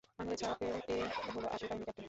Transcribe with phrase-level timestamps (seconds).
[0.19, 0.97] আঙুলের ছাপের এ
[1.33, 1.99] হলো আসল কাহিনী, ক্যাপ্টেন।